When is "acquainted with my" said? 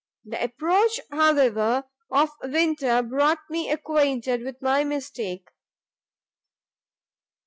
3.69-4.83